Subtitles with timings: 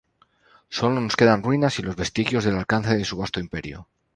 [0.77, 3.87] Sólo nos quedan ruinas y los vestigios del alcance de su vasto imperio.